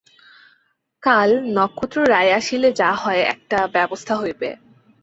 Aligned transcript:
কাল 1.03 1.29
নক্ষত্ররায় 1.55 2.31
আসিলে 2.35 2.69
যা 2.73 2.91
হয় 2.93 3.21
একটা 3.33 3.59
ব্যবস্থা 3.75 4.13
হইবে। 4.15 4.49